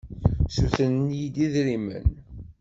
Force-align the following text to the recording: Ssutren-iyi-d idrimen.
Ssutren-iyi-d 0.45 1.35
idrimen. 1.45 2.09